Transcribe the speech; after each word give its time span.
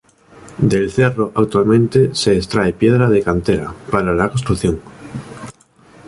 Del 0.57 0.89
cerro 0.91 1.31
actualmente 1.35 2.15
se 2.15 2.35
extrae 2.35 2.73
piedra 2.73 3.07
de 3.07 3.21
cantera 3.21 3.71
para 3.91 4.15
la 4.15 4.29
construcción. 4.29 4.81